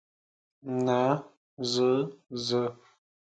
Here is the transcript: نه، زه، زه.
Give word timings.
نه، 0.85 1.01
زه، 1.71 1.89
زه. 2.47 2.63